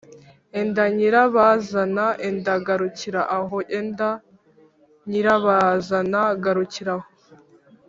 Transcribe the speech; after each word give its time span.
‘enda 0.59 0.83
nyirabazana, 0.97 2.05
enda 2.27 2.53
garukira 2.67 3.21
aho 3.37 3.57
enda 3.77 4.09
nyirabazana 5.09 6.21
garukira 6.43 6.91
aho.’ 6.97 7.07